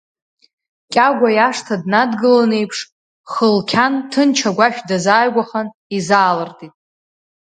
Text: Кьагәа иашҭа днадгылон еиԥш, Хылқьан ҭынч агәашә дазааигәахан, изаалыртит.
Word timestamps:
Кьагәа 0.91 1.29
иашҭа 1.33 1.75
днадгылон 1.81 2.51
еиԥш, 2.59 2.79
Хылқьан 3.31 3.93
ҭынч 4.11 4.37
агәашә 4.49 4.81
дазааигәахан, 4.87 5.67
изаалыртит. 5.97 6.73